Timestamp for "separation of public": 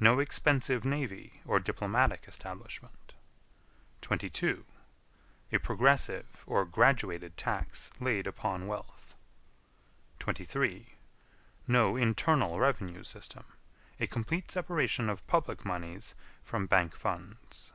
14.50-15.64